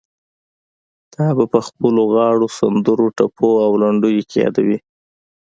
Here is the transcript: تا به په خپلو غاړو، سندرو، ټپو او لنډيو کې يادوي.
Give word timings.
تا 1.13 1.25
به 1.37 1.45
په 1.53 1.59
خپلو 1.67 2.01
غاړو، 2.13 2.47
سندرو، 2.57 3.07
ټپو 3.17 3.49
او 3.65 3.71
لنډيو 3.81 4.27
کې 4.29 4.37
يادوي. 4.43 4.77